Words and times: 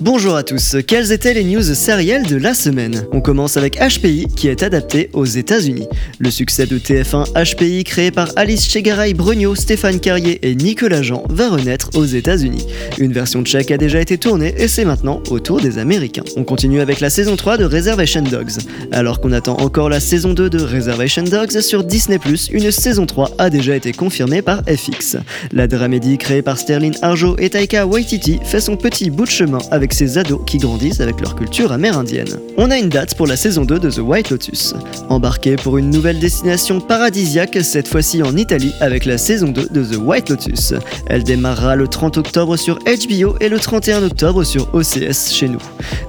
Bonjour 0.00 0.36
à 0.36 0.44
tous, 0.44 0.76
quelles 0.86 1.10
étaient 1.10 1.34
les 1.34 1.42
news 1.42 1.60
sérielles 1.60 2.24
de 2.24 2.36
la 2.36 2.54
semaine? 2.54 3.04
On 3.10 3.20
commence 3.20 3.56
avec 3.56 3.80
HPI 3.80 4.28
qui 4.36 4.46
est 4.46 4.62
adapté 4.62 5.10
aux 5.12 5.24
États-Unis. 5.24 5.88
Le 6.20 6.30
succès 6.30 6.66
de 6.66 6.78
TF1 6.78 7.32
HPI 7.34 7.82
créé 7.82 8.12
par 8.12 8.30
Alice 8.36 8.70
Chegaray 8.70 9.12
Brugno, 9.12 9.56
Stéphane 9.56 9.98
Carrier 9.98 10.38
et 10.48 10.54
Nicolas 10.54 11.02
Jean 11.02 11.24
va 11.28 11.48
renaître 11.48 11.90
aux 11.94 12.04
États-Unis. 12.04 12.64
Une 12.98 13.12
version 13.12 13.42
tchèque 13.42 13.72
a 13.72 13.76
déjà 13.76 14.00
été 14.00 14.18
tournée 14.18 14.54
et 14.56 14.68
c'est 14.68 14.84
maintenant 14.84 15.20
au 15.30 15.40
tour 15.40 15.60
des 15.60 15.78
Américains. 15.78 16.22
On 16.36 16.44
continue 16.44 16.80
avec 16.80 17.00
la 17.00 17.10
saison 17.10 17.34
3 17.34 17.56
de 17.56 17.64
Reservation 17.64 18.22
Dogs. 18.22 18.58
Alors 18.92 19.20
qu'on 19.20 19.32
attend 19.32 19.56
encore 19.56 19.88
la 19.88 19.98
saison 19.98 20.32
2 20.32 20.48
de 20.48 20.62
Reservation 20.62 21.24
Dogs 21.24 21.60
sur 21.60 21.82
Disney+, 21.82 22.20
une 22.52 22.70
saison 22.70 23.04
3 23.04 23.32
a 23.38 23.50
déjà 23.50 23.74
été 23.74 23.92
confirmée 23.92 24.42
par 24.42 24.62
FX. 24.62 25.16
La 25.50 25.66
dramédie 25.66 26.18
créée 26.18 26.42
par 26.42 26.56
Sterling 26.56 26.94
Arjo 27.02 27.34
et 27.40 27.50
Taika 27.50 27.84
Waititi 27.84 28.38
fait 28.44 28.60
son 28.60 28.76
petit 28.76 29.10
bout 29.10 29.24
de 29.24 29.30
chemin 29.30 29.58
avec 29.72 29.87
ces 29.92 30.18
ados 30.18 30.40
qui 30.46 30.58
grandissent 30.58 31.00
avec 31.00 31.20
leur 31.20 31.34
culture 31.34 31.72
amérindienne. 31.72 32.38
On 32.56 32.70
a 32.70 32.78
une 32.78 32.88
date 32.88 33.14
pour 33.14 33.26
la 33.26 33.36
saison 33.36 33.64
2 33.64 33.78
de 33.78 33.90
The 33.90 33.98
White 33.98 34.30
Lotus. 34.30 34.74
Embarqué 35.08 35.56
pour 35.56 35.78
une 35.78 35.90
nouvelle 35.90 36.18
destination 36.18 36.80
paradisiaque, 36.80 37.58
cette 37.62 37.88
fois-ci 37.88 38.22
en 38.22 38.36
Italie, 38.36 38.72
avec 38.80 39.04
la 39.04 39.18
saison 39.18 39.48
2 39.48 39.68
de 39.70 39.84
The 39.84 39.98
White 39.98 40.30
Lotus. 40.30 40.74
Elle 41.06 41.24
démarrera 41.24 41.76
le 41.76 41.88
30 41.88 42.18
octobre 42.18 42.56
sur 42.56 42.78
HBO 42.78 43.36
et 43.40 43.48
le 43.48 43.58
31 43.58 44.02
octobre 44.02 44.44
sur 44.44 44.74
OCS 44.74 45.32
chez 45.32 45.48
nous. 45.48 45.62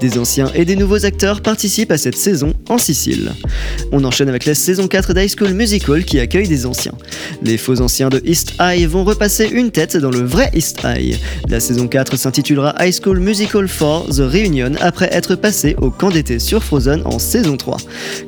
Des 0.00 0.18
anciens 0.18 0.50
et 0.54 0.64
des 0.64 0.76
nouveaux 0.76 1.04
acteurs 1.04 1.40
participent 1.40 1.92
à 1.92 1.98
cette 1.98 2.16
saison 2.16 2.52
en 2.68 2.78
Sicile. 2.78 3.32
On 3.92 4.04
enchaîne 4.04 4.28
avec 4.28 4.44
la 4.44 4.54
saison 4.54 4.88
4 4.88 5.14
d'High 5.14 5.30
School 5.36 5.54
Musical 5.54 6.04
qui 6.04 6.20
accueille 6.20 6.48
des 6.48 6.66
anciens. 6.66 6.94
Les 7.42 7.56
faux 7.56 7.80
anciens 7.80 8.08
de 8.08 8.20
East 8.24 8.54
High 8.60 8.86
vont 8.86 9.04
repasser 9.04 9.46
une 9.46 9.70
tête 9.70 9.96
dans 9.96 10.10
le 10.10 10.22
vrai 10.22 10.50
East 10.54 10.80
High. 10.84 11.18
La 11.48 11.60
saison 11.60 11.88
4 11.88 12.16
s'intitulera 12.16 12.74
High 12.80 12.94
School 12.94 13.20
Musical 13.20 13.63
for 13.68 14.06
The 14.08 14.20
Reunion 14.20 14.72
après 14.80 15.08
être 15.12 15.34
passé 15.34 15.76
au 15.80 15.90
camp 15.90 16.10
d'été 16.10 16.38
sur 16.38 16.62
Frozen 16.62 17.02
en 17.04 17.18
saison 17.18 17.56
3. 17.56 17.76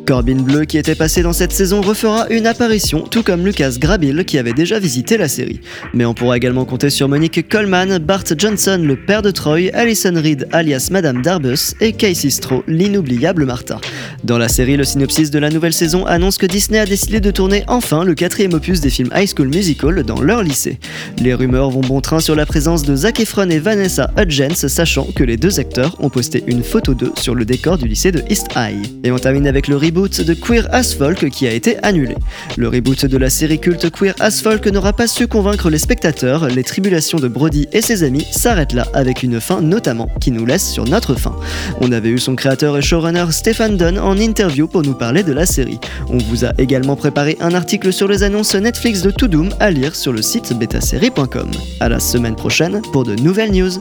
Corbin 0.06 0.42
Bleu 0.42 0.64
qui 0.64 0.78
était 0.78 0.94
passé 0.94 1.22
dans 1.22 1.32
cette 1.32 1.52
saison 1.52 1.80
refera 1.80 2.26
une 2.30 2.46
apparition 2.46 3.02
tout 3.02 3.22
comme 3.22 3.44
Lucas 3.44 3.76
Grabil 3.78 4.24
qui 4.24 4.38
avait 4.38 4.52
déjà 4.52 4.78
visité 4.78 5.16
la 5.16 5.28
série. 5.28 5.60
Mais 5.94 6.04
on 6.04 6.14
pourra 6.14 6.36
également 6.36 6.64
compter 6.64 6.90
sur 6.90 7.08
Monique 7.08 7.48
Coleman, 7.48 7.98
Bart 7.98 8.24
Johnson 8.36 8.80
le 8.82 8.96
père 8.96 9.22
de 9.22 9.30
Troy, 9.30 9.70
Alison 9.72 10.14
Reed 10.14 10.48
alias 10.52 10.88
Madame 10.90 11.22
Darbus 11.22 11.74
et 11.80 11.92
Casey 11.92 12.30
Stroh 12.30 12.64
l'inoubliable 12.66 13.44
Martha. 13.44 13.80
Dans 14.26 14.38
la 14.38 14.48
série, 14.48 14.76
le 14.76 14.82
synopsis 14.82 15.30
de 15.30 15.38
la 15.38 15.50
nouvelle 15.50 15.72
saison 15.72 16.04
annonce 16.04 16.36
que 16.36 16.46
Disney 16.46 16.80
a 16.80 16.84
décidé 16.84 17.20
de 17.20 17.30
tourner 17.30 17.62
enfin 17.68 18.02
le 18.02 18.16
quatrième 18.16 18.54
opus 18.54 18.80
des 18.80 18.90
films 18.90 19.10
High 19.14 19.30
School 19.32 19.46
Musical 19.46 20.02
dans 20.02 20.20
leur 20.20 20.42
lycée. 20.42 20.80
Les 21.20 21.32
rumeurs 21.32 21.70
vont 21.70 21.80
bon 21.80 22.00
train 22.00 22.18
sur 22.18 22.34
la 22.34 22.44
présence 22.44 22.82
de 22.82 22.96
Zac 22.96 23.20
Efron 23.20 23.48
et 23.50 23.60
Vanessa 23.60 24.10
Hudgens, 24.18 24.66
sachant 24.66 25.06
que 25.14 25.22
les 25.22 25.36
deux 25.36 25.60
acteurs 25.60 25.94
ont 26.00 26.10
posté 26.10 26.42
une 26.48 26.64
photo 26.64 26.92
d'eux 26.92 27.12
sur 27.14 27.36
le 27.36 27.44
décor 27.44 27.78
du 27.78 27.86
lycée 27.86 28.10
de 28.10 28.24
East 28.28 28.48
High. 28.56 28.84
Et 29.04 29.12
on 29.12 29.18
termine 29.20 29.46
avec 29.46 29.68
le 29.68 29.76
reboot 29.76 30.20
de 30.20 30.34
Queer 30.34 30.66
as 30.72 30.92
Folk 30.92 31.30
qui 31.30 31.46
a 31.46 31.52
été 31.52 31.76
annulé. 31.84 32.16
Le 32.56 32.66
reboot 32.66 33.06
de 33.06 33.18
la 33.18 33.30
série 33.30 33.60
culte 33.60 33.92
Queer 33.92 34.16
as 34.18 34.42
Folk 34.42 34.66
n'aura 34.66 34.92
pas 34.92 35.06
su 35.06 35.28
convaincre 35.28 35.70
les 35.70 35.78
spectateurs, 35.78 36.48
les 36.48 36.64
tribulations 36.64 37.20
de 37.20 37.28
Brody 37.28 37.68
et 37.72 37.80
ses 37.80 38.02
amis 38.02 38.26
s'arrêtent 38.32 38.74
là 38.74 38.88
avec 38.92 39.22
une 39.22 39.40
fin 39.40 39.60
notamment 39.60 40.08
qui 40.20 40.32
nous 40.32 40.46
laisse 40.46 40.68
sur 40.68 40.84
notre 40.84 41.14
fin. 41.14 41.36
On 41.80 41.92
avait 41.92 42.10
eu 42.10 42.18
son 42.18 42.34
créateur 42.34 42.76
et 42.76 42.82
showrunner 42.82 43.26
Stephen 43.30 43.76
Dunn 43.76 44.00
interview 44.20 44.66
pour 44.66 44.82
nous 44.82 44.94
parler 44.94 45.22
de 45.22 45.32
la 45.32 45.46
série. 45.46 45.78
On 46.08 46.18
vous 46.18 46.44
a 46.44 46.52
également 46.58 46.96
préparé 46.96 47.36
un 47.40 47.54
article 47.54 47.92
sur 47.92 48.08
les 48.08 48.22
annonces 48.22 48.54
Netflix 48.54 49.02
de 49.02 49.10
To 49.10 49.26
à 49.60 49.70
lire 49.70 49.94
sur 49.94 50.12
le 50.12 50.22
site 50.22 50.52
betasérie.com. 50.52 51.50
À 51.80 51.88
la 51.88 52.00
semaine 52.00 52.36
prochaine 52.36 52.80
pour 52.92 53.04
de 53.04 53.14
nouvelles 53.16 53.52
news. 53.52 53.72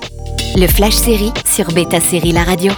Le 0.56 0.67
Flash 0.67 0.95
Série 0.95 1.31
sur 1.45 1.72
Beta 1.72 2.00
Série 2.00 2.31
La 2.31 2.44
Radio. 2.44 2.72